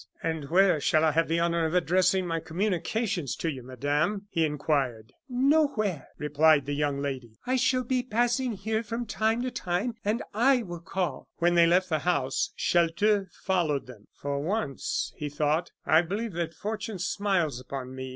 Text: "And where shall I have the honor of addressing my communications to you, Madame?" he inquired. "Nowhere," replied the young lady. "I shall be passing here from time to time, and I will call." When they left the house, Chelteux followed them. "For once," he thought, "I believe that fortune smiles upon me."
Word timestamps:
"And 0.23 0.49
where 0.49 0.81
shall 0.81 1.03
I 1.03 1.11
have 1.11 1.27
the 1.27 1.37
honor 1.37 1.63
of 1.67 1.75
addressing 1.75 2.25
my 2.25 2.39
communications 2.39 3.35
to 3.35 3.51
you, 3.51 3.61
Madame?" 3.61 4.25
he 4.31 4.47
inquired. 4.47 5.13
"Nowhere," 5.29 6.07
replied 6.17 6.65
the 6.65 6.73
young 6.73 6.99
lady. 6.99 7.37
"I 7.45 7.55
shall 7.57 7.83
be 7.83 8.01
passing 8.01 8.53
here 8.53 8.81
from 8.81 9.05
time 9.05 9.43
to 9.43 9.51
time, 9.51 9.93
and 10.03 10.23
I 10.33 10.63
will 10.63 10.79
call." 10.81 11.27
When 11.37 11.53
they 11.53 11.67
left 11.67 11.87
the 11.89 11.99
house, 11.99 12.51
Chelteux 12.57 13.27
followed 13.43 13.85
them. 13.85 14.07
"For 14.19 14.39
once," 14.39 15.13
he 15.17 15.29
thought, 15.29 15.69
"I 15.85 16.01
believe 16.01 16.33
that 16.33 16.55
fortune 16.55 16.97
smiles 16.97 17.59
upon 17.59 17.93
me." 17.93 18.09